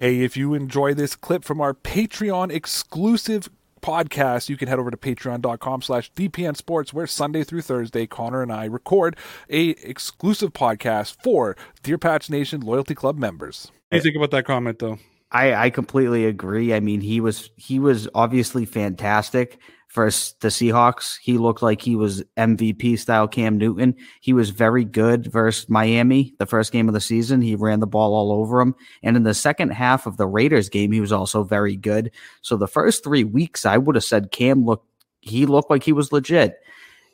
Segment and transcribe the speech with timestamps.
[0.00, 3.48] Hey, if you enjoy this clip from our Patreon exclusive
[3.80, 8.42] podcast, you can head over to patreon.com slash DPN Sports, where Sunday through Thursday, Connor
[8.42, 9.16] and I record
[9.48, 13.70] a exclusive podcast for Dear Pats Nation Loyalty Club members.
[13.90, 14.98] What do you think about that comment though?
[15.30, 16.74] I, I completely agree.
[16.74, 19.60] I mean, he was he was obviously fantastic
[19.94, 21.18] for the Seahawks.
[21.22, 23.94] He looked like he was MVP style Cam Newton.
[24.20, 27.40] He was very good versus Miami the first game of the season.
[27.40, 28.74] He ran the ball all over him.
[29.04, 32.10] And in the second half of the Raiders game, he was also very good.
[32.42, 34.88] So the first three weeks, I would have said Cam looked
[35.20, 36.56] he looked like he was legit.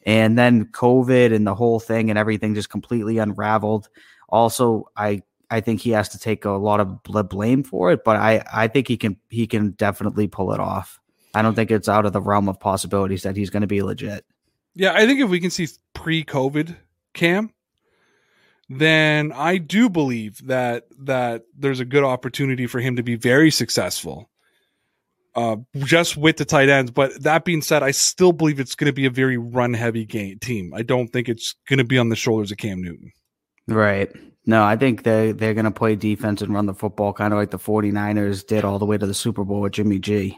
[0.06, 3.90] And then COVID and the whole thing and everything just completely unraveled.
[4.30, 8.16] Also, I I think he has to take a lot of blame for it, but
[8.16, 10.99] I I think he can he can definitely pull it off.
[11.34, 13.82] I don't think it's out of the realm of possibilities that he's going to be
[13.82, 14.24] legit.
[14.74, 16.76] Yeah, I think if we can see pre-COVID
[17.14, 17.52] Cam,
[18.68, 23.50] then I do believe that that there's a good opportunity for him to be very
[23.50, 24.30] successful.
[25.36, 28.86] Uh, just with the tight ends, but that being said, I still believe it's going
[28.86, 30.74] to be a very run-heavy game team.
[30.74, 33.12] I don't think it's going to be on the shoulders of Cam Newton.
[33.68, 34.10] Right.
[34.46, 37.38] No, I think they they're going to play defense and run the football kind of
[37.38, 40.36] like the 49ers did all the way to the Super Bowl with Jimmy G.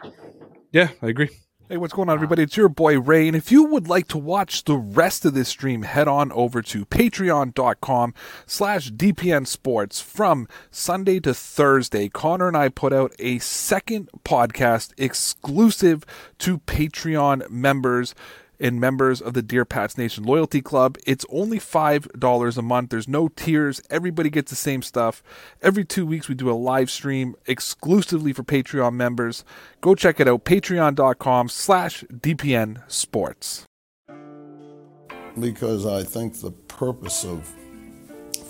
[0.73, 1.29] Yeah, I agree.
[1.69, 2.43] Hey, what's going on, everybody?
[2.43, 5.51] It's your boy Ray, and if you would like to watch the rest of this
[5.51, 8.15] stream, head on over to patreon.com
[8.47, 10.01] slash DPN Sports.
[10.01, 16.05] From Sunday to Thursday, Connor and I put out a second podcast exclusive
[16.39, 18.15] to Patreon members
[18.63, 20.97] and members of the Dear Pats Nation Loyalty Club.
[21.05, 22.91] It's only $5 a month.
[22.91, 23.83] There's no tiers.
[23.91, 25.23] Everybody gets the same stuff.
[25.61, 29.45] Every two weeks, we do a live stream exclusively for Patreon members.
[29.81, 33.65] Go check it out, patreon.com slash DPN Sports.
[35.39, 37.53] Because I think the purpose of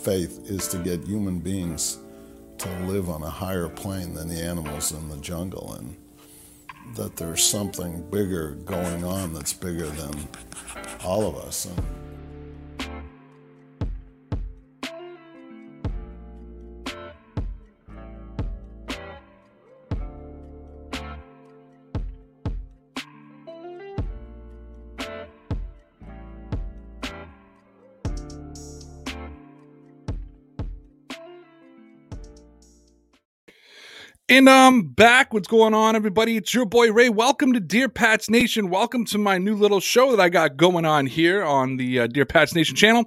[0.02, 1.98] faith is to get human beings
[2.58, 5.74] to live on a higher plane than the animals in the jungle.
[5.74, 5.96] And
[6.94, 10.28] that there's something bigger going on that's bigger than
[11.04, 11.64] all of us.
[11.64, 11.82] And
[34.32, 35.34] And um back.
[35.34, 36.38] What's going on, everybody?
[36.38, 37.10] It's your boy Ray.
[37.10, 38.70] Welcome to Dear Pats Nation.
[38.70, 42.06] Welcome to my new little show that I got going on here on the uh,
[42.06, 43.04] Dear Pats Nation channel.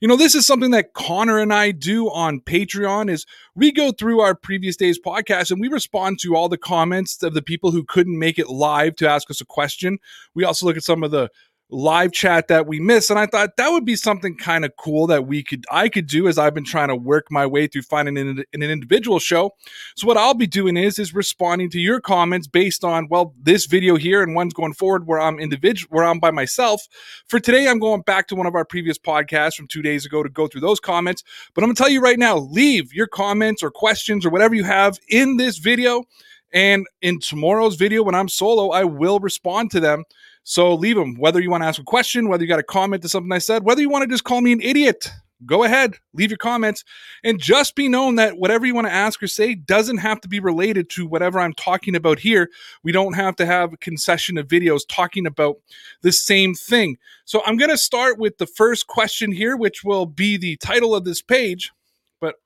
[0.00, 3.10] You know, this is something that Connor and I do on Patreon.
[3.10, 3.26] Is
[3.56, 7.34] we go through our previous day's podcast and we respond to all the comments of
[7.34, 9.98] the people who couldn't make it live to ask us a question.
[10.36, 11.30] We also look at some of the
[11.70, 15.06] live chat that we miss and i thought that would be something kind of cool
[15.06, 17.82] that we could i could do as i've been trying to work my way through
[17.82, 19.54] finding an, an individual show.
[19.96, 23.66] So what i'll be doing is is responding to your comments based on well this
[23.66, 26.86] video here and one's going forward where i'm individual where i'm by myself.
[27.28, 30.22] For today i'm going back to one of our previous podcasts from two days ago
[30.22, 31.22] to go through those comments.
[31.54, 34.64] But i'm gonna tell you right now leave your comments or questions or whatever you
[34.64, 36.04] have in this video.
[36.52, 40.04] And in tomorrow's video when i'm solo i will respond to them
[40.42, 41.16] so leave them.
[41.16, 43.38] Whether you want to ask a question, whether you got a comment to something I
[43.38, 45.10] said, whether you want to just call me an idiot,
[45.46, 46.84] go ahead, leave your comments,
[47.24, 50.28] and just be known that whatever you want to ask or say doesn't have to
[50.28, 52.48] be related to whatever I'm talking about here.
[52.82, 55.56] We don't have to have a concession of videos talking about
[56.02, 56.96] the same thing.
[57.24, 60.94] So I'm going to start with the first question here, which will be the title
[60.94, 61.72] of this page.
[62.20, 62.36] But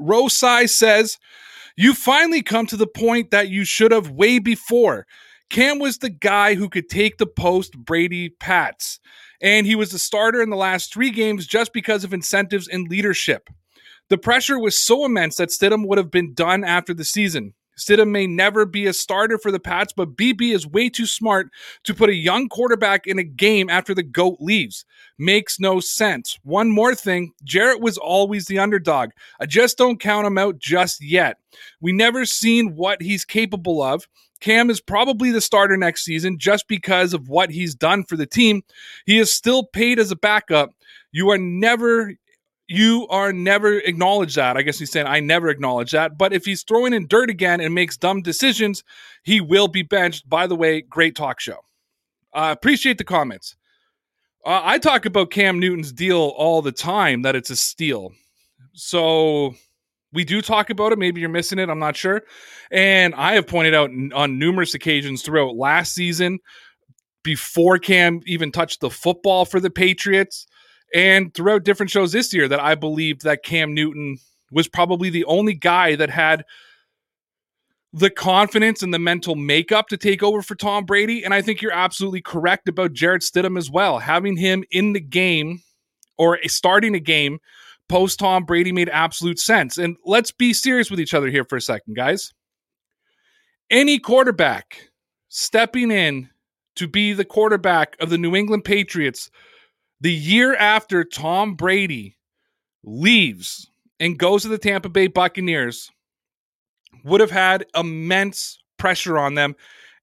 [0.00, 1.18] Rosai says,
[1.76, 5.06] You finally come to the point that you should have way before.
[5.52, 8.98] Cam was the guy who could take the post Brady Pats,
[9.42, 12.88] and he was the starter in the last three games just because of incentives and
[12.88, 13.50] leadership.
[14.08, 17.52] The pressure was so immense that Stidham would have been done after the season.
[17.78, 21.48] Stidham may never be a starter for the Pats, but BB is way too smart
[21.84, 24.86] to put a young quarterback in a game after the GOAT leaves.
[25.18, 26.38] Makes no sense.
[26.44, 29.10] One more thing Jarrett was always the underdog.
[29.38, 31.36] I just don't count him out just yet.
[31.78, 34.08] We never seen what he's capable of.
[34.42, 38.26] Cam is probably the starter next season just because of what he's done for the
[38.26, 38.62] team.
[39.06, 40.74] He is still paid as a backup.
[41.12, 42.14] You are never
[42.66, 44.56] you are never acknowledge that.
[44.56, 46.18] I guess he's saying I never acknowledge that.
[46.18, 48.82] But if he's throwing in dirt again and makes dumb decisions,
[49.22, 50.28] he will be benched.
[50.28, 51.60] By the way, great talk show.
[52.34, 53.56] Uh, appreciate the comments.
[54.44, 58.12] Uh, I talk about Cam Newton's deal all the time that it's a steal.
[58.72, 59.54] So
[60.12, 60.98] we do talk about it.
[60.98, 61.68] Maybe you're missing it.
[61.70, 62.22] I'm not sure.
[62.70, 66.38] And I have pointed out on numerous occasions throughout last season,
[67.22, 70.46] before Cam even touched the football for the Patriots,
[70.94, 74.18] and throughout different shows this year, that I believed that Cam Newton
[74.50, 76.44] was probably the only guy that had
[77.92, 81.24] the confidence and the mental makeup to take over for Tom Brady.
[81.24, 83.98] And I think you're absolutely correct about Jarrett Stidham as well.
[83.98, 85.62] Having him in the game
[86.18, 87.38] or starting a game
[87.88, 89.78] post Tom Brady made absolute sense.
[89.78, 92.32] And let's be serious with each other here for a second, guys.
[93.70, 94.90] Any quarterback
[95.28, 96.28] stepping in
[96.76, 99.30] to be the quarterback of the New England Patriots
[100.00, 102.16] the year after Tom Brady
[102.82, 103.70] leaves
[104.00, 105.90] and goes to the Tampa Bay Buccaneers
[107.04, 109.54] would have had immense pressure on them,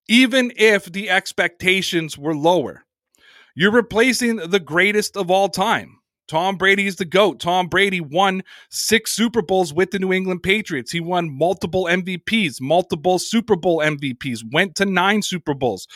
[0.08, 2.86] even if the expectations were lower.
[3.56, 5.99] You're replacing the greatest of all time.
[6.30, 7.40] Tom Brady is the GOAT.
[7.40, 10.92] Tom Brady won six Super Bowls with the New England Patriots.
[10.92, 15.88] He won multiple MVPs, multiple Super Bowl MVPs, went to nine Super Bowls.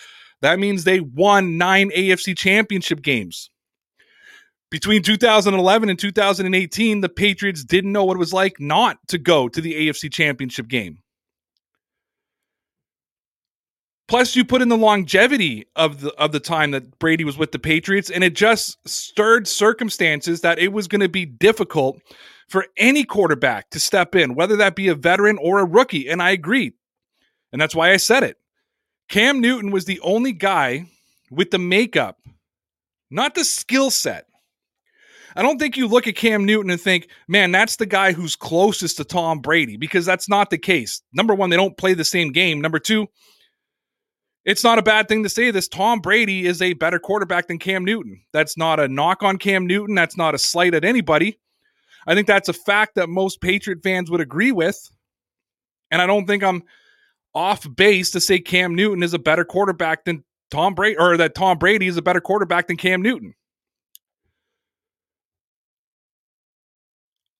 [0.41, 3.51] That means they won nine AFC championship games.
[4.71, 9.47] Between 2011 and 2018, the Patriots didn't know what it was like not to go
[9.47, 11.02] to the AFC championship game.
[14.07, 17.51] Plus, you put in the longevity of the of the time that Brady was with
[17.53, 22.01] the Patriots, and it just stirred circumstances that it was going to be difficult
[22.49, 26.09] for any quarterback to step in, whether that be a veteran or a rookie.
[26.09, 26.73] And I agree,
[27.51, 28.37] and that's why I said it.
[29.07, 30.85] Cam Newton was the only guy
[31.31, 32.19] with the makeup,
[33.09, 34.25] not the skill set.
[35.35, 38.35] I don't think you look at Cam Newton and think, man, that's the guy who's
[38.35, 41.01] closest to Tom Brady, because that's not the case.
[41.13, 42.61] Number one, they don't play the same game.
[42.61, 43.07] Number two,
[44.45, 45.67] it's not a bad thing to say this.
[45.67, 48.21] Tom Brady is a better quarterback than Cam Newton.
[48.33, 49.95] That's not a knock on Cam Newton.
[49.95, 51.39] That's not a slight at anybody.
[52.05, 54.77] I think that's a fact that most Patriot fans would agree with.
[55.91, 56.63] And I don't think I'm
[57.33, 61.35] off base to say Cam Newton is a better quarterback than Tom Brady or that
[61.35, 63.33] Tom Brady is a better quarterback than Cam Newton.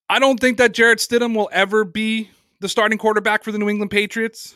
[0.09, 2.29] I don't think that Jarrett Stidham will ever be
[2.59, 4.55] the starting quarterback for the New England Patriots.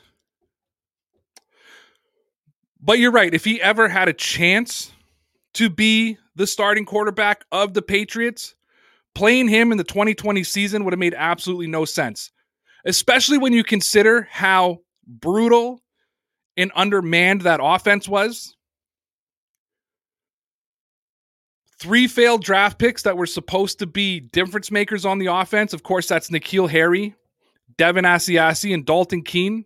[2.82, 3.34] But you're right.
[3.34, 4.92] If he ever had a chance
[5.56, 8.56] to be the starting quarterback of the Patriots,
[9.16, 12.32] playing him in the 2020 season would have made absolutely no sense,
[12.86, 15.82] especially when you consider how brutal
[16.56, 18.56] and undermanned that offense was.
[21.80, 25.74] Three failed draft picks that were supposed to be difference makers on the offense.
[25.74, 27.16] Of course, that's N'Keal Harry,
[27.78, 29.66] Devin Asiasi, and Dalton Keene.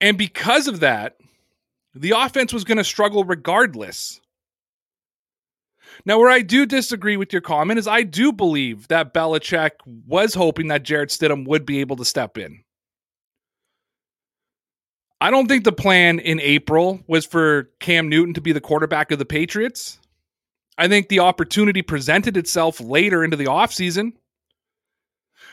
[0.00, 1.16] And because of that,
[1.94, 4.20] the offense was going to struggle regardless.
[6.06, 9.72] Now, where I do disagree with your comment is I do believe that Belichick
[10.06, 12.62] was hoping that Jarrett Stidham would be able to step in.
[15.20, 19.10] I don't think the plan in April was for Cam Newton to be the quarterback
[19.10, 19.98] of the Patriots.
[20.78, 24.14] I think the opportunity presented itself later into the offseason.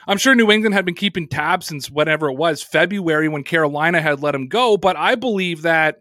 [0.07, 4.01] I'm sure New England had been keeping tabs since whatever it was, February when Carolina
[4.01, 4.77] had let him go.
[4.77, 5.97] But I believe that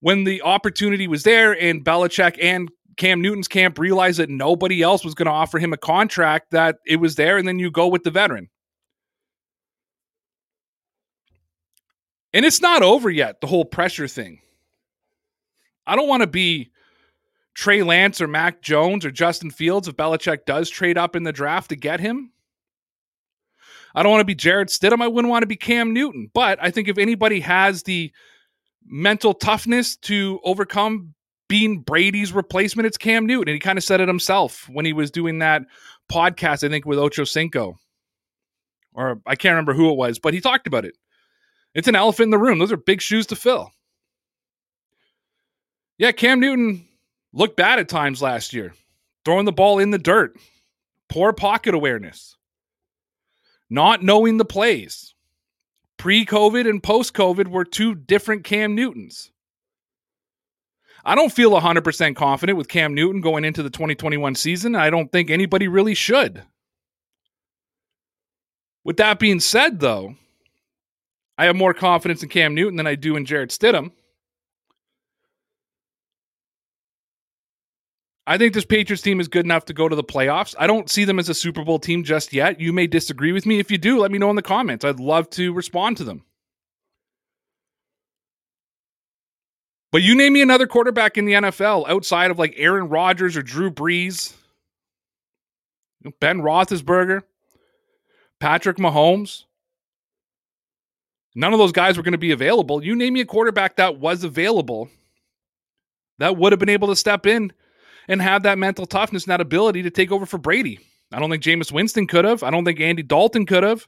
[0.00, 5.04] when the opportunity was there and Belichick and Cam Newton's camp realized that nobody else
[5.04, 7.88] was going to offer him a contract, that it was there, and then you go
[7.88, 8.48] with the veteran.
[12.32, 14.40] And it's not over yet, the whole pressure thing.
[15.86, 16.70] I don't want to be
[17.54, 21.32] Trey Lance or Mac Jones or Justin Fields if Belichick does trade up in the
[21.32, 22.30] draft to get him.
[23.94, 25.02] I don't want to be Jarrett Stidham.
[25.02, 26.30] I wouldn't want to be Cam Newton.
[26.32, 28.12] But I think if anybody has the
[28.84, 31.14] mental toughness to overcome
[31.48, 33.48] being Brady's replacement, it's Cam Newton.
[33.48, 35.62] And he kind of said it himself when he was doing that
[36.10, 37.78] podcast, I think, with Ocho Cinco.
[38.94, 40.96] Or I can't remember who it was, but he talked about it.
[41.74, 42.58] It's an elephant in the room.
[42.58, 43.72] Those are big shoes to fill.
[45.98, 46.86] Yeah, Cam Newton
[47.32, 48.74] looked bad at times last year,
[49.24, 50.36] throwing the ball in the dirt,
[51.08, 52.36] poor pocket awareness
[53.72, 55.14] not knowing the plays.
[55.96, 59.30] Pre COVID and post COVID were two different Cam Newtons.
[61.04, 64.76] I don't feel 100% confident with Cam Newton going into the 2021 season.
[64.76, 66.44] I don't think anybody really should.
[68.84, 70.16] With that being said, though,
[71.38, 73.92] I have more confidence in Cam Newton than I do in Jarrett Stidham.
[78.26, 80.54] I think this Patriots team is good enough to go to the playoffs.
[80.58, 82.60] I don't see them as a Super Bowl team just yet.
[82.60, 83.58] You may disagree with me.
[83.58, 84.84] If you do, let me know in the comments.
[84.84, 86.24] I'd love to respond to them.
[89.90, 93.42] But you name me another quarterback in the NFL outside of like Aaron Rodgers or
[93.42, 94.32] Drew Brees,
[96.20, 97.22] Ben Roethlisberger,
[98.40, 99.44] Patrick Mahomes.
[101.34, 102.84] None of those guys were going to be available.
[102.84, 104.88] You name me a quarterback that was available
[106.18, 107.52] that would have been able to step in
[108.08, 110.78] and have that mental toughness and that ability to take over for Brady.
[111.12, 112.42] I don't think Jameis Winston could have.
[112.42, 113.86] I don't think Andy Dalton could have.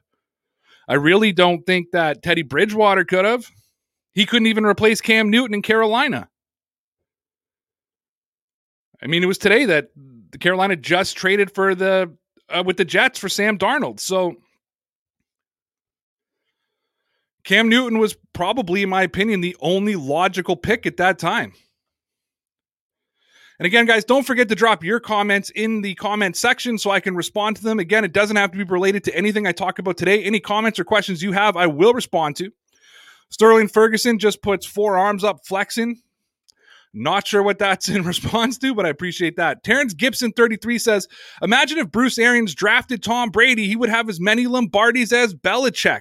[0.86, 3.50] I really don't think that Teddy Bridgewater could have.
[4.12, 6.28] He couldn't even replace Cam Newton in Carolina.
[9.02, 9.88] I mean, it was today that
[10.30, 12.12] the Carolina just traded for the
[12.48, 14.00] uh, with the Jets for Sam Darnold.
[14.00, 14.36] So
[17.44, 21.52] Cam Newton was probably, in my opinion, the only logical pick at that time.
[23.58, 27.00] And again, guys, don't forget to drop your comments in the comment section so I
[27.00, 27.78] can respond to them.
[27.78, 30.24] Again, it doesn't have to be related to anything I talk about today.
[30.24, 32.50] Any comments or questions you have, I will respond to.
[33.30, 36.00] Sterling Ferguson just puts four arms up flexing.
[36.92, 39.62] Not sure what that's in response to, but I appreciate that.
[39.62, 41.08] Terrence Gibson 33 says,
[41.42, 46.00] Imagine if Bruce Arians drafted Tom Brady, he would have as many Lombardis as Belichick.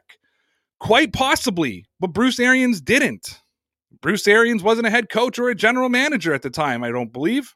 [0.80, 3.40] Quite possibly, but Bruce Arians didn't.
[4.02, 7.14] Bruce Arians wasn't a head coach or a general manager at the time, I don't
[7.14, 7.56] believe.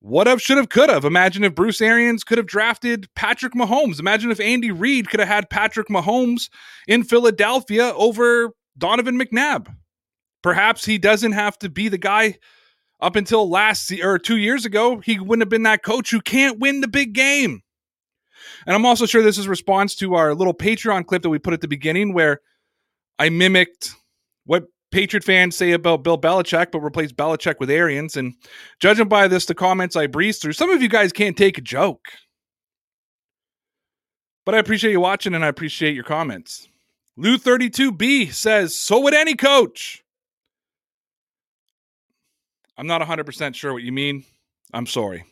[0.00, 1.04] What have, should have, could have.
[1.04, 4.00] Imagine if Bruce Arians could have drafted Patrick Mahomes.
[4.00, 6.50] Imagine if Andy Reid could have had Patrick Mahomes
[6.88, 9.72] in Philadelphia over Donovan McNabb.
[10.42, 12.38] Perhaps he doesn't have to be the guy
[13.00, 14.98] up until last year or two years ago.
[14.98, 17.62] He wouldn't have been that coach who can't win the big game.
[18.66, 21.54] And I'm also sure this is response to our little Patreon clip that we put
[21.54, 22.40] at the beginning where
[23.20, 23.94] I mimicked
[24.44, 28.16] what Patriot fans say about Bill Belichick, but replace Belichick with Arians.
[28.16, 28.34] And
[28.80, 31.62] judging by this, the comments I breezed through, some of you guys can't take a
[31.62, 32.06] joke.
[34.44, 36.68] But I appreciate you watching and I appreciate your comments.
[37.18, 40.02] Lou32B says, So would any coach.
[42.76, 44.24] I'm not 100% sure what you mean.
[44.72, 45.24] I'm sorry.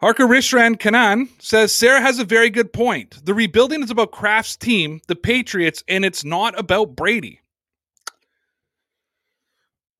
[0.00, 3.24] Harker Rishran Kanan says Sarah has a very good point.
[3.24, 7.40] The rebuilding is about Kraft's team, the Patriots, and it's not about Brady.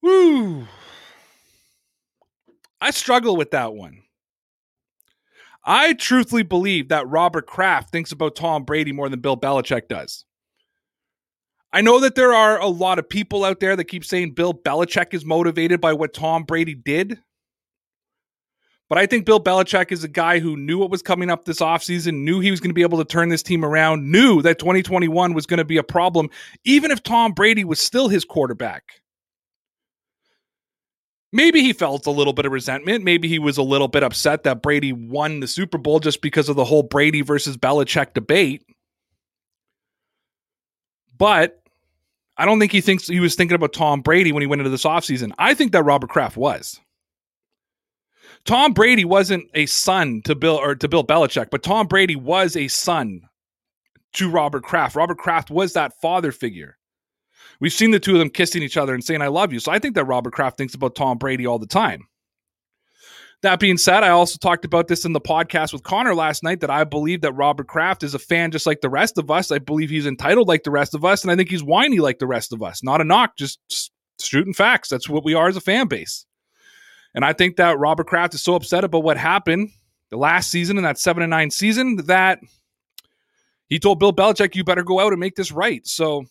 [0.00, 0.68] Woo.
[2.80, 4.02] I struggle with that one.
[5.64, 10.24] I truthfully believe that Robert Kraft thinks about Tom Brady more than Bill Belichick does.
[11.72, 14.54] I know that there are a lot of people out there that keep saying Bill
[14.54, 17.20] Belichick is motivated by what Tom Brady did.
[18.88, 21.60] But I think Bill Belichick is a guy who knew what was coming up this
[21.60, 24.58] offseason, knew he was going to be able to turn this team around, knew that
[24.58, 26.30] 2021 was going to be a problem,
[26.64, 29.02] even if Tom Brady was still his quarterback.
[31.30, 33.04] Maybe he felt a little bit of resentment.
[33.04, 36.48] Maybe he was a little bit upset that Brady won the Super Bowl just because
[36.48, 38.64] of the whole Brady versus Belichick debate.
[41.18, 41.60] But
[42.38, 44.70] I don't think he thinks he was thinking about Tom Brady when he went into
[44.70, 45.32] this offseason.
[45.38, 46.80] I think that Robert Kraft was.
[48.48, 52.56] Tom Brady wasn't a son to Bill or to Bill Belichick, but Tom Brady was
[52.56, 53.20] a son
[54.14, 54.96] to Robert Kraft.
[54.96, 56.78] Robert Kraft was that father figure.
[57.60, 59.60] We've seen the two of them kissing each other and saying, I love you.
[59.60, 62.08] So I think that Robert Kraft thinks about Tom Brady all the time.
[63.42, 66.60] That being said, I also talked about this in the podcast with Connor last night
[66.60, 69.52] that I believe that Robert Kraft is a fan just like the rest of us.
[69.52, 72.18] I believe he's entitled like the rest of us, and I think he's whiny like
[72.18, 72.82] the rest of us.
[72.82, 74.88] Not a knock, just, just shooting facts.
[74.88, 76.24] That's what we are as a fan base.
[77.18, 79.70] And I think that Robert Kraft is so upset about what happened
[80.08, 82.38] the last season in that seven and nine season that
[83.66, 85.84] he told Bill Belichick, you better go out and make this right.
[85.84, 86.26] So,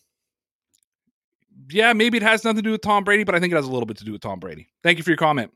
[1.68, 3.66] yeah, maybe it has nothing to do with Tom Brady, but I think it has
[3.66, 4.66] a little bit to do with Tom Brady.
[4.82, 5.52] Thank you for your comment.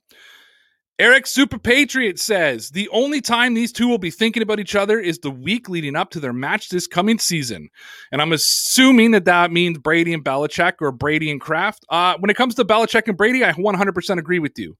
[0.99, 5.01] Eric Super Patriot says the only time these two will be thinking about each other
[5.01, 7.71] is the week leading up to their match this coming season.
[8.13, 11.87] And I'm assuming that that means Brady and Belichick or Brady and Kraft.
[11.89, 14.77] Uh, when it comes to Belichick and Brady, I 100% agree with you.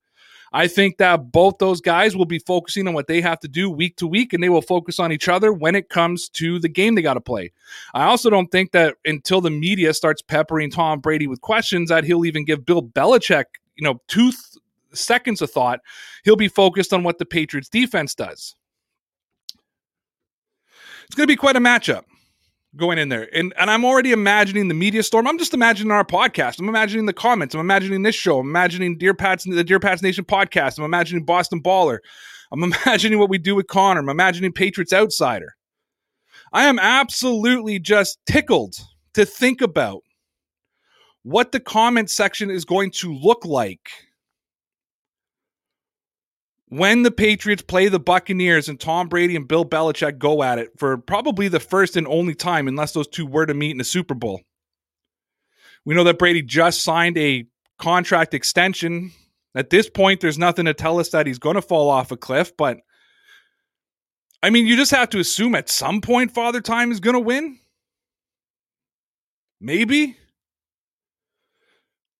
[0.53, 3.71] I think that both those guys will be focusing on what they have to do
[3.71, 6.69] week to week, and they will focus on each other when it comes to the
[6.69, 7.53] game they got to play.
[7.95, 12.05] I also don't think that until the media starts peppering Tom Brady with questions, that
[12.05, 13.45] he'll even give Bill Belichick,
[13.77, 14.37] you know, two th-
[14.93, 15.81] seconds of thought.
[16.25, 18.55] He'll be focused on what the Patriots defense does.
[21.07, 22.05] It's going to be quite a matchup
[22.77, 23.29] going in there.
[23.35, 25.27] And and I'm already imagining the media storm.
[25.27, 26.59] I'm just imagining our podcast.
[26.59, 27.55] I'm imagining the comments.
[27.55, 28.39] I'm imagining this show.
[28.39, 30.79] I'm imagining Dear Pats the Dear Pats Nation podcast.
[30.79, 31.99] I'm imagining Boston Baller.
[32.51, 34.01] I'm imagining what we do with Connor.
[34.01, 35.55] I'm imagining Patriots Outsider.
[36.53, 38.75] I am absolutely just tickled
[39.15, 40.03] to think about
[41.23, 43.91] what the comment section is going to look like
[46.73, 50.71] when the Patriots play the Buccaneers and Tom Brady and Bill Belichick go at it
[50.79, 53.85] for probably the first and only time, unless those two were to meet in a
[53.85, 54.41] Super Bowl.
[55.85, 57.45] We know that Brady just signed a
[57.79, 59.13] contract extension.
[59.55, 62.17] At this point, there's nothing to tell us that he's going to fall off a
[62.17, 62.79] cliff, but
[64.43, 67.21] I mean, you just have to assume at some point Father Time is going to
[67.21, 67.59] win.
[69.61, 70.17] Maybe.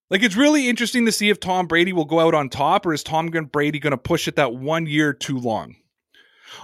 [0.09, 2.93] Like it's really interesting to see if Tom Brady will go out on top or
[2.93, 5.75] is Tom Brady going to push it that one year too long.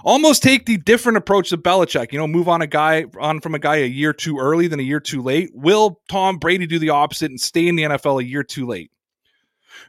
[0.04, 2.12] Almost take the different approach to Belichick.
[2.12, 4.78] You know, move on a guy on from a guy a year too early than
[4.78, 5.50] a year too late.
[5.52, 8.90] Will Tom Brady do the opposite and stay in the NFL a year too late?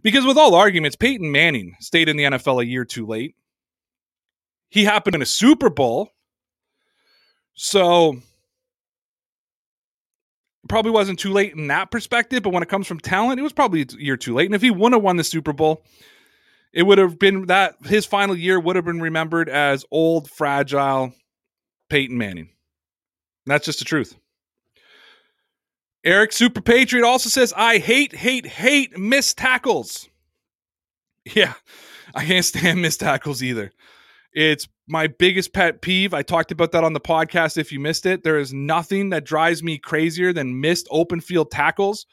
[0.04, 3.36] Because with all arguments, Peyton Manning stayed in the NFL a year too late.
[4.70, 6.10] He happened in a Super Bowl.
[7.54, 8.22] So
[10.72, 13.52] probably wasn't too late in that perspective, but when it comes from talent, it was
[13.52, 14.46] probably a year too late.
[14.46, 15.84] And if he wouldn't have won the Super Bowl,
[16.72, 21.12] it would have been that his final year would have been remembered as old, fragile
[21.90, 22.52] Peyton Manning.
[23.46, 24.16] That's just the truth.
[26.06, 30.08] Eric Super Patriot also says, I hate, hate, hate missed tackles.
[31.36, 31.54] Yeah,
[32.16, 33.72] I can't stand missed tackles either.
[34.34, 36.14] It's my biggest pet peeve.
[36.14, 38.24] I talked about that on the podcast if you missed it.
[38.24, 42.06] There is nothing that drives me crazier than missed open field tackles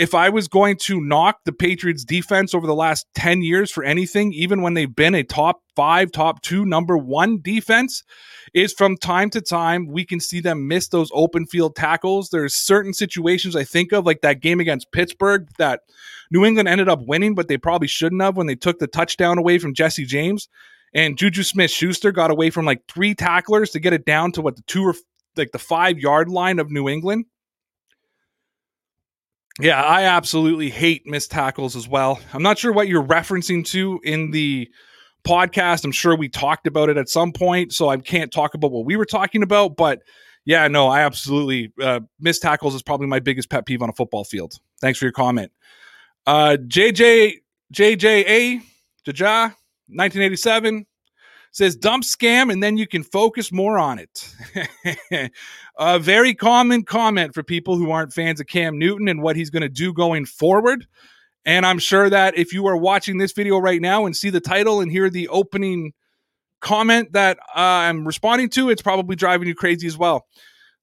[0.00, 3.84] if I was going to knock the Patriots defense over the last 10 years for
[3.84, 8.02] anything, even when they've been a top five, top two, number one defense,
[8.54, 12.30] is from time to time we can see them miss those open field tackles.
[12.30, 15.80] There's certain situations I think of, like that game against Pittsburgh that
[16.30, 19.36] New England ended up winning, but they probably shouldn't have when they took the touchdown
[19.36, 20.48] away from Jesse James.
[20.92, 24.42] And Juju Smith Schuster got away from like three tacklers to get it down to
[24.42, 24.94] what the two or
[25.36, 27.26] like the five yard line of New England.
[29.60, 32.18] Yeah, I absolutely hate missed tackles as well.
[32.32, 34.68] I'm not sure what you're referencing to in the
[35.24, 35.84] podcast.
[35.84, 38.86] I'm sure we talked about it at some point, so I can't talk about what
[38.86, 39.76] we were talking about.
[39.76, 40.00] But
[40.44, 43.92] yeah, no, I absolutely uh, missed tackles is probably my biggest pet peeve on a
[43.92, 44.54] football field.
[44.80, 45.52] Thanks for your comment.
[46.26, 47.34] Uh, JJ
[47.74, 48.62] JJA
[49.06, 49.54] Jaja
[49.92, 50.86] 1987
[51.52, 54.32] says dump scam and then you can focus more on it.
[55.78, 59.50] a very common comment for people who aren't fans of Cam Newton and what he's
[59.50, 60.86] going to do going forward.
[61.44, 64.40] And I'm sure that if you are watching this video right now and see the
[64.40, 65.92] title and hear the opening
[66.60, 70.26] comment that uh, I'm responding to, it's probably driving you crazy as well.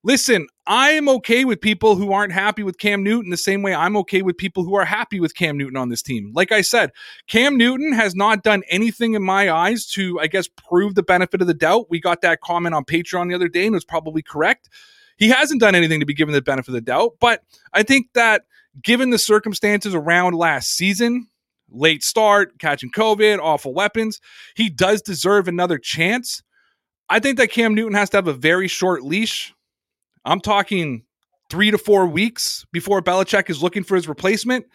[0.07, 3.75] Listen, I am okay with people who aren't happy with Cam Newton the same way
[3.75, 6.31] I'm okay with people who are happy with Cam Newton on this team.
[6.33, 6.93] Like I said,
[7.27, 11.41] Cam Newton has not done anything in my eyes to, I guess, prove the benefit
[11.41, 11.87] of the doubt.
[11.89, 14.70] We got that comment on Patreon the other day and it was probably correct.
[15.17, 17.43] He hasn't done anything to be given the benefit of the doubt, but
[17.74, 18.46] I think that
[18.81, 21.27] given the circumstances around last season,
[21.70, 24.22] late start, catching COVID, awful weapons,
[24.55, 26.43] he does deserve another chance.
[27.09, 29.53] I think that Cam Newton has to have a very short leash
[30.27, 31.03] I'm talking
[31.50, 34.66] three to four weeks before Belichick is looking for his replacement.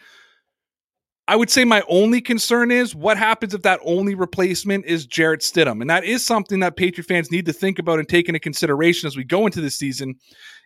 [1.27, 5.39] I would say my only concern is what happens if that only replacement is Jarrett
[5.39, 5.79] Stidham.
[5.79, 9.07] And that is something that Patriot fans need to think about and take into consideration
[9.07, 10.15] as we go into the season.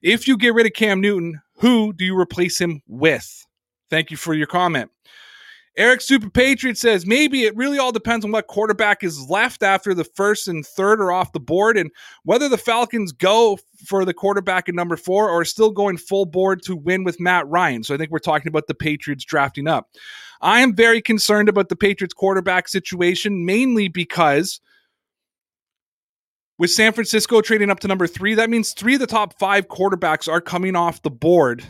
[0.01, 3.45] If you get rid of Cam Newton, who do you replace him with?
[3.89, 4.89] Thank you for your comment.
[5.77, 9.93] Eric Super Patriot says maybe it really all depends on what quarterback is left after
[9.93, 11.91] the first and third are off the board and
[12.23, 16.63] whether the Falcons go for the quarterback at number four or still going full board
[16.63, 17.83] to win with Matt Ryan.
[17.83, 19.87] So I think we're talking about the Patriots drafting up.
[20.41, 24.59] I am very concerned about the Patriots quarterback situation, mainly because
[26.57, 29.67] with San Francisco trading up to number three, that means three of the top five
[29.67, 31.63] quarterbacks are coming off the board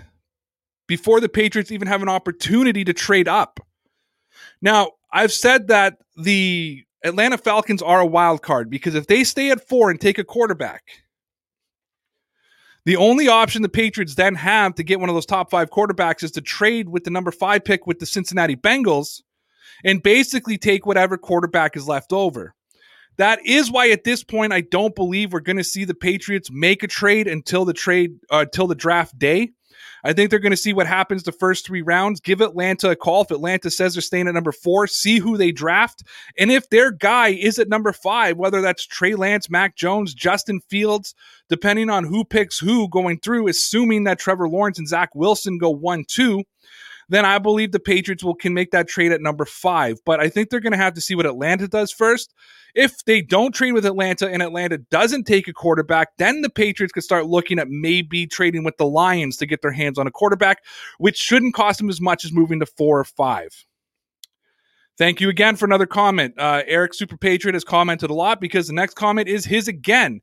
[0.87, 3.59] before the Patriots even have an opportunity to trade up.
[4.61, 9.51] Now, I've said that the Atlanta Falcons are a wild card because if they stay
[9.51, 10.83] at four and take a quarterback,
[12.85, 16.23] the only option the Patriots then have to get one of those top five quarterbacks
[16.23, 19.21] is to trade with the number five pick with the Cincinnati Bengals
[19.83, 22.55] and basically take whatever quarterback is left over.
[23.17, 26.49] That is why at this point I don't believe we're going to see the Patriots
[26.51, 29.49] make a trade until the trade uh, until the draft day.
[30.03, 32.19] I think they're going to see what happens the first three rounds.
[32.19, 33.21] Give Atlanta a call.
[33.23, 36.03] If Atlanta says they're staying at number four, see who they draft.
[36.37, 40.61] And if their guy is at number five, whether that's Trey Lance, Mac Jones, Justin
[40.69, 41.15] Fields,
[41.49, 45.69] depending on who picks who going through, assuming that Trevor Lawrence and Zach Wilson go
[45.69, 46.43] one, two
[47.09, 49.99] then I believe the Patriots will can make that trade at number five.
[50.05, 52.33] But I think they're going to have to see what Atlanta does first.
[52.75, 56.93] If they don't trade with Atlanta and Atlanta doesn't take a quarterback, then the Patriots
[56.93, 60.11] could start looking at maybe trading with the Lions to get their hands on a
[60.11, 60.63] quarterback,
[60.97, 63.65] which shouldn't cost them as much as moving to four or five.
[64.97, 66.33] Thank you again for another comment.
[66.39, 70.21] Uh, Eric Super Patriot has commented a lot because the next comment is his again.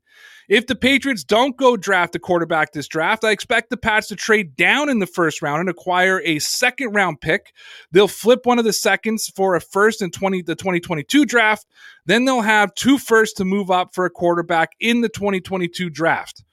[0.49, 4.17] If the Patriots don't go draft a quarterback this draft, I expect the Pats to
[4.17, 7.53] trade down in the first round and acquire a second round pick.
[7.91, 11.65] They'll flip one of the seconds for a first in 20 the 2022 draft.
[12.05, 16.43] Then they'll have two firsts to move up for a quarterback in the 2022 draft.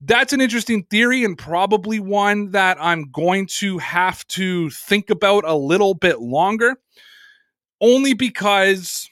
[0.00, 5.44] That's an interesting theory and probably one that I'm going to have to think about
[5.46, 6.76] a little bit longer
[7.82, 9.10] only because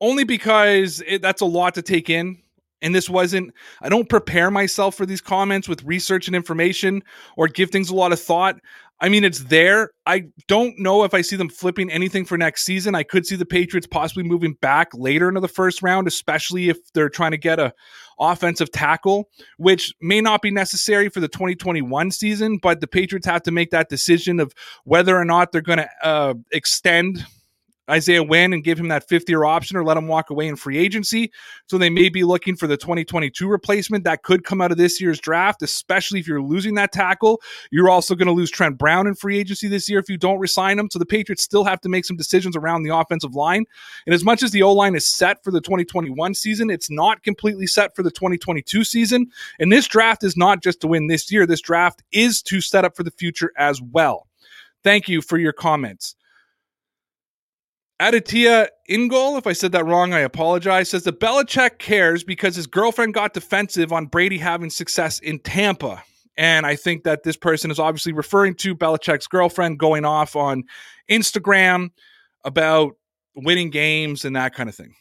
[0.00, 2.38] only because it, that's a lot to take in.
[2.82, 7.02] And this wasn't, I don't prepare myself for these comments with research and information
[7.36, 8.56] or give things a lot of thought.
[9.02, 9.90] I mean, it's there.
[10.06, 12.94] I don't know if I see them flipping anything for next season.
[12.94, 16.78] I could see the Patriots possibly moving back later into the first round, especially if
[16.92, 17.72] they're trying to get a
[18.20, 22.58] offensive tackle, which may not be necessary for the 2021 season.
[22.58, 24.52] But the Patriots have to make that decision of
[24.84, 27.26] whether or not they're going to uh, extend
[27.90, 30.56] Isaiah Wynn and give him that fifth year option or let him walk away in
[30.56, 31.32] free agency.
[31.66, 35.00] So they may be looking for the 2022 replacement that could come out of this
[35.00, 37.40] year's draft, especially if you're losing that tackle.
[37.70, 40.38] You're also going to lose Trent Brown in free agency this year if you don't
[40.38, 40.88] resign him.
[40.90, 43.64] So the Patriots still have to make some decisions around the offensive line.
[44.06, 47.22] And as much as the O line is set for the 2021 season, it's not
[47.22, 49.30] completely set for the 2022 season.
[49.58, 52.84] And this draft is not just to win this year, this draft is to set
[52.84, 54.26] up for the future as well.
[54.82, 56.14] Thank you for your comments.
[58.00, 62.66] Aditya Ingol, if I said that wrong, I apologize, says that Belichick cares because his
[62.66, 66.02] girlfriend got defensive on Brady having success in Tampa.
[66.38, 70.64] And I think that this person is obviously referring to Belichick's girlfriend going off on
[71.10, 71.90] Instagram
[72.42, 72.96] about
[73.36, 74.94] winning games and that kind of thing.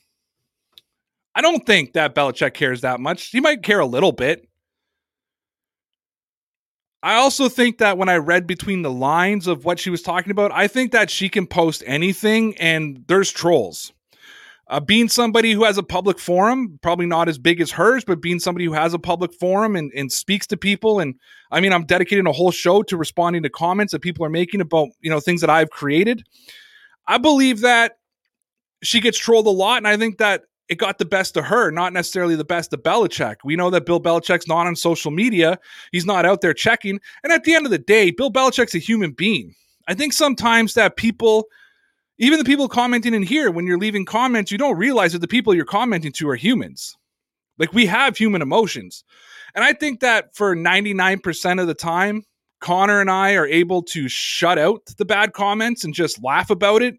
[1.36, 3.28] I don't think that Belichick cares that much.
[3.28, 4.49] He might care a little bit.
[7.02, 10.32] I also think that when I read between the lines of what she was talking
[10.32, 13.94] about, I think that she can post anything and there's trolls.
[14.68, 18.22] Uh, being somebody who has a public forum, probably not as big as hers, but
[18.22, 21.00] being somebody who has a public forum and, and speaks to people.
[21.00, 21.16] And
[21.50, 24.62] I mean, I'm dedicating a whole show to responding to comments that people are making
[24.62, 26.22] about, you know, things that I've created.
[27.08, 27.94] I believe that
[28.84, 29.78] she gets trolled a lot.
[29.78, 32.84] And I think that it got the best of her, not necessarily the best of
[32.84, 33.38] Belichick.
[33.44, 35.60] We know that Bill Belichick's not on social media.
[35.92, 37.00] He's not out there checking.
[37.24, 39.56] And at the end of the day, Bill Belichick's a human being.
[39.88, 41.46] I think sometimes that people,
[42.20, 45.28] even the people commenting in here, when you're leaving comments, you don't realize that the
[45.28, 46.96] people you're commenting to are humans.
[47.58, 49.04] Like we have human emotions.
[49.56, 52.24] And I think that for 99% of the time,
[52.62, 56.84] Connor and I are able to shut out the bad comments and just laugh about
[56.84, 56.96] it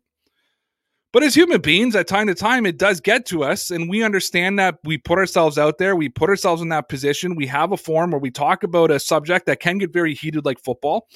[1.12, 4.02] but as human beings, at time to time, it does get to us, and we
[4.02, 7.34] understand that we put ourselves out there, we put ourselves in that position.
[7.34, 10.44] We have a forum where we talk about a subject that can get very heated,
[10.44, 11.08] like football.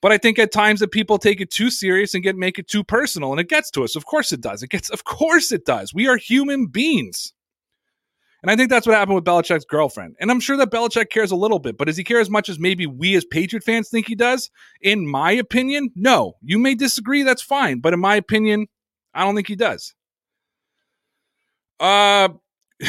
[0.00, 2.68] But I think at times that people take it too serious and get make it
[2.68, 3.96] too personal, and it gets to us.
[3.96, 4.62] Of course it does.
[4.62, 5.94] It gets, of course it does.
[5.94, 7.32] We are human beings.
[8.42, 10.16] And I think that's what happened with Belichick's girlfriend.
[10.20, 12.50] And I'm sure that Belichick cares a little bit, but does he care as much
[12.50, 14.50] as maybe we as Patriot fans think he does?
[14.82, 16.34] In my opinion, no.
[16.42, 17.80] You may disagree, that's fine.
[17.80, 18.66] But in my opinion,
[19.14, 19.94] I don't think he does.
[21.80, 22.28] Uh,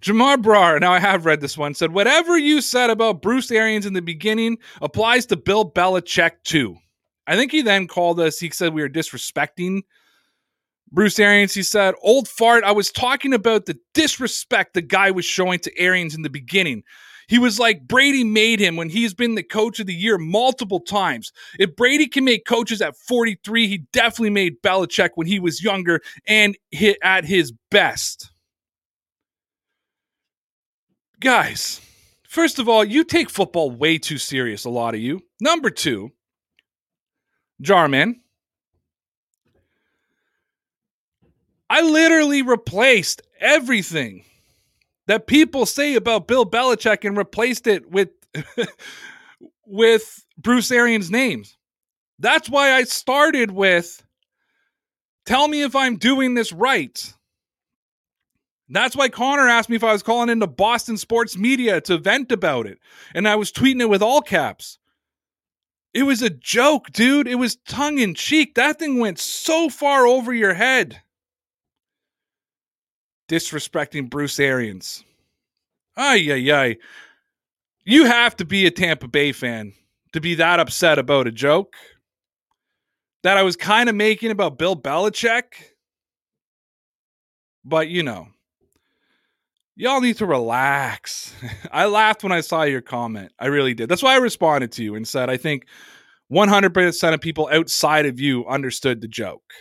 [0.00, 3.86] Jamar Brar, now I have read this one, said, Whatever you said about Bruce Arians
[3.86, 6.76] in the beginning applies to Bill Belichick too.
[7.26, 9.82] I think he then called us, he said we were disrespecting
[10.90, 11.54] Bruce Arians.
[11.54, 15.78] He said, Old fart, I was talking about the disrespect the guy was showing to
[15.78, 16.82] Arians in the beginning.
[17.28, 20.80] He was like Brady made him when he's been the coach of the year multiple
[20.80, 21.32] times.
[21.58, 26.00] If Brady can make coaches at 43, he definitely made Belichick when he was younger
[26.26, 28.30] and hit at his best.
[31.20, 31.80] Guys,
[32.28, 35.22] first of all, you take football way too serious, a lot of you.
[35.40, 36.10] Number two,
[37.60, 38.20] Jarman.
[41.70, 44.24] I literally replaced everything
[45.06, 48.10] that people say about Bill Belichick and replaced it with
[49.66, 51.56] with Bruce Arians' names.
[52.18, 54.04] That's why I started with
[55.26, 57.12] tell me if I'm doing this right.
[58.68, 62.32] That's why Connor asked me if I was calling into Boston sports media to vent
[62.32, 62.78] about it.
[63.14, 64.78] And I was tweeting it with all caps.
[65.92, 67.28] It was a joke, dude.
[67.28, 68.54] It was tongue in cheek.
[68.54, 71.02] That thing went so far over your head
[73.28, 75.04] disrespecting Bruce Arians.
[75.96, 76.76] Ay, ay, ay.
[77.84, 79.72] You have to be a Tampa Bay fan
[80.12, 81.74] to be that upset about a joke
[83.22, 85.44] that I was kind of making about Bill Belichick.
[87.64, 88.28] But, you know,
[89.76, 91.34] y'all need to relax.
[91.72, 93.32] I laughed when I saw your comment.
[93.38, 93.88] I really did.
[93.88, 95.66] That's why I responded to you and said, I think
[96.32, 99.52] 100% of people outside of you understood the joke.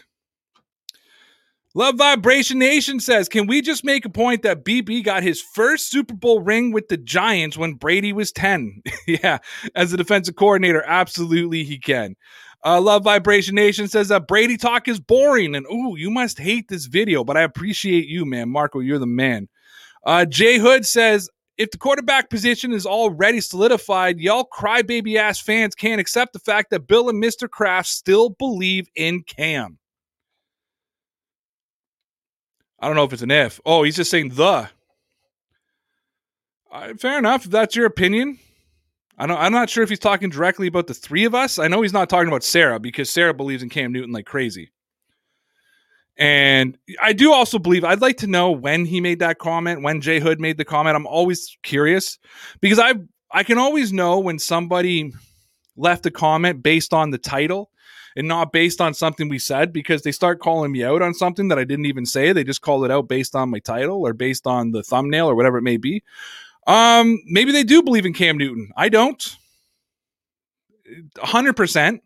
[1.76, 5.90] Love Vibration Nation says, Can we just make a point that BB got his first
[5.90, 8.84] Super Bowl ring with the Giants when Brady was 10?
[9.08, 9.40] yeah,
[9.76, 12.16] as a defensive coordinator, absolutely he can.
[12.64, 15.56] Uh, Love Vibration Nation says that Brady talk is boring.
[15.56, 18.50] And ooh, you must hate this video, but I appreciate you, man.
[18.50, 19.50] Marco, you're the man.
[20.06, 25.74] Uh, Jay Hood says, if the quarterback position is already solidified, y'all crybaby ass fans
[25.74, 27.50] can't accept the fact that Bill and Mr.
[27.50, 29.80] Kraft still believe in Cam.
[32.84, 33.62] I don't know if it's an if.
[33.66, 34.70] Oh, he's just saying the.
[36.70, 37.46] Uh, fair enough.
[37.46, 38.40] If that's your opinion.
[39.18, 41.60] I don't, I'm not sure if he's talking directly about the three of us.
[41.60, 44.72] I know he's not talking about Sarah because Sarah believes in Cam Newton like crazy.
[46.18, 50.02] And I do also believe I'd like to know when he made that comment, when
[50.02, 50.98] Jay Hood made the comment.
[50.98, 52.20] I'm always curious
[52.60, 52.96] because I
[53.32, 55.14] I can always know when somebody
[55.78, 57.72] left a comment based on the title
[58.16, 61.48] and not based on something we said because they start calling me out on something
[61.48, 62.34] that I didn't even say.
[62.34, 65.36] They just call it out based on my title or based on the thumbnail or
[65.36, 66.04] whatever it may be.
[66.68, 68.72] Um, maybe they do believe in Cam Newton.
[68.78, 69.38] I don't.
[71.18, 72.00] 100%.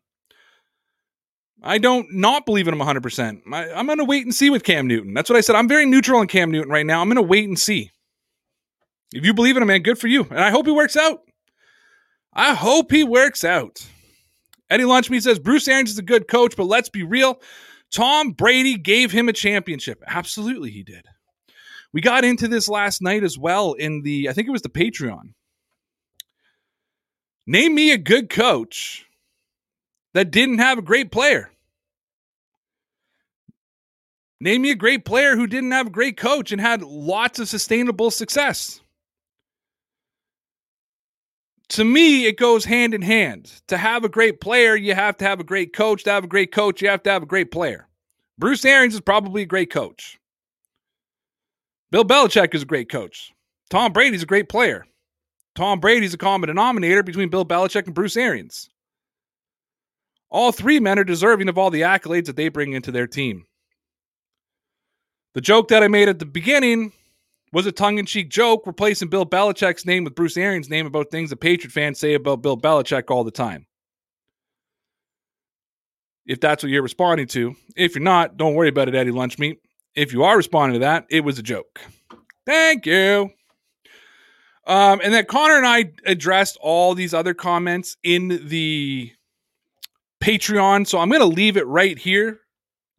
[1.63, 3.41] I don't not believe in him 100%.
[3.52, 5.13] I, I'm going to wait and see with Cam Newton.
[5.13, 5.56] That's what I said.
[5.56, 7.02] I'm very neutral on Cam Newton right now.
[7.02, 7.91] I'm going to wait and see.
[9.13, 10.24] If you believe in him, man, good for you.
[10.30, 11.22] And I hope he works out.
[12.34, 13.86] I hope he works out.
[14.70, 17.42] Eddie Lunchmeat says Bruce Arians is a good coach, but let's be real.
[17.92, 20.04] Tom Brady gave him a championship.
[20.06, 21.06] Absolutely, he did.
[21.94, 24.70] We got into this last night as well in the, I think it was the
[24.70, 25.34] Patreon.
[27.46, 29.06] Name me a good coach
[30.14, 31.50] that didn't have a great player.
[34.42, 37.48] Name me a great player who didn't have a great coach and had lots of
[37.48, 38.82] sustainable success.
[41.70, 43.52] To me, it goes hand in hand.
[43.68, 46.04] To have a great player, you have to have a great coach.
[46.06, 47.88] To have a great coach, you have to have a great player.
[48.38, 50.20] Bruce Arians is probably a great coach.
[51.92, 53.34] Bill Belichick is a great coach.
[53.70, 54.86] Tom Brady's a great player.
[55.56, 58.70] Tom Brady's a common denominator between Bill Belichick and Bruce Arians.
[60.30, 63.46] All three men are deserving of all the accolades that they bring into their team.
[65.34, 66.94] The joke that I made at the beginning
[67.54, 71.12] was a tongue in cheek joke replacing Bill Belichick's name with Bruce Arians' name about
[71.12, 73.66] things that Patriot fans say about Bill Belichick all the time.
[76.26, 77.56] If that's what you're responding to.
[77.76, 79.58] If you're not, don't worry about it, Eddie Lunchmeat.
[79.96, 81.80] If you are responding to that, it was a joke.
[82.46, 83.32] Thank you.
[84.68, 89.14] Um, and then Connor and I addressed all these other comments in the
[90.22, 90.86] Patreon.
[90.86, 92.42] So I'm going to leave it right here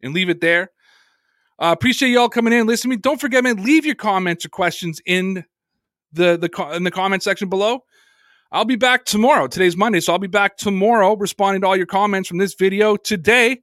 [0.01, 0.71] and leave it there.
[1.59, 3.01] Uh, appreciate y'all coming in, listening to me.
[3.01, 5.43] Don't forget, man, leave your comments or questions in
[6.13, 7.83] the the in the comment section below.
[8.51, 9.47] I'll be back tomorrow.
[9.47, 12.95] Today's Monday, so I'll be back tomorrow responding to all your comments from this video
[12.95, 13.61] today.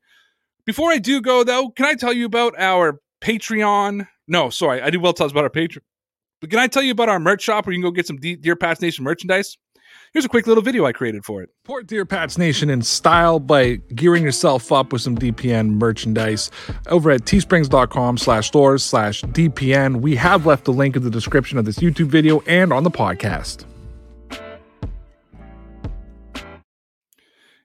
[0.67, 4.07] Before I do go though, can I tell you about our Patreon?
[4.29, 5.81] No, sorry, I do well tell us about our Patreon.
[6.43, 8.19] But can I tell you about our merch shop where you can go get some
[8.19, 9.57] Dear Pats Nation merchandise?
[10.17, 11.51] Here's a quick little video I created for it.
[11.65, 16.51] Support Dear Pats Nation in style by gearing yourself up with some DPN merchandise
[16.87, 19.97] over at teesprings.com slash stores slash DPN.
[19.97, 22.91] We have left the link in the description of this YouTube video and on the
[22.91, 23.67] podcast.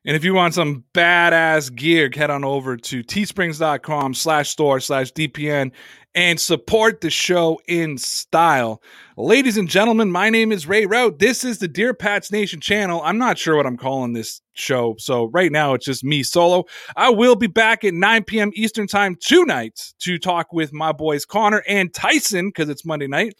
[0.03, 5.13] And if you want some badass gear, head on over to teesprings.com slash store slash
[5.13, 5.71] DPN
[6.15, 8.81] and support the show in style.
[9.15, 11.19] Ladies and gentlemen, my name is Ray Rout.
[11.19, 12.99] This is the Dear Pats Nation channel.
[13.03, 14.95] I'm not sure what I'm calling this show.
[14.97, 16.63] So right now it's just me solo.
[16.97, 18.49] I will be back at 9 p.m.
[18.55, 23.35] Eastern time tonight to talk with my boys Connor and Tyson because it's Monday night.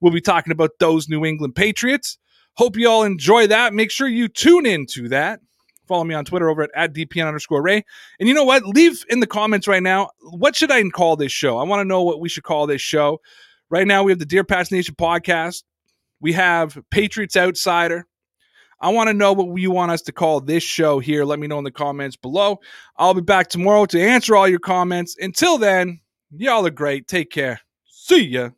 [0.00, 2.16] We'll be talking about those New England Patriots.
[2.54, 3.74] Hope you all enjoy that.
[3.74, 5.40] Make sure you tune into that.
[5.86, 7.84] Follow me on Twitter over at, at DPN underscore Ray.
[8.18, 8.64] And you know what?
[8.64, 10.10] Leave in the comments right now.
[10.20, 11.58] What should I call this show?
[11.58, 13.20] I want to know what we should call this show.
[13.70, 15.64] Right now, we have the Dear Pats Nation podcast.
[16.20, 18.06] We have Patriots Outsider.
[18.80, 21.24] I want to know what you want us to call this show here.
[21.24, 22.60] Let me know in the comments below.
[22.96, 25.16] I'll be back tomorrow to answer all your comments.
[25.18, 27.08] Until then, y'all are great.
[27.08, 27.60] Take care.
[27.86, 28.50] See ya.